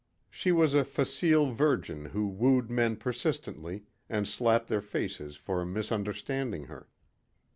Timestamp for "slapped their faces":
4.27-5.35